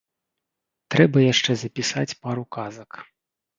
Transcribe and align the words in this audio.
Трэба 0.95 1.17
яшчэ 1.33 1.51
запісаць 1.65 2.17
пару 2.25 2.49
казак. 2.59 2.91